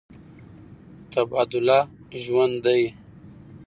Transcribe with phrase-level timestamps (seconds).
[1.11, 1.79] تبادله
[2.23, 2.83] ژوند دی.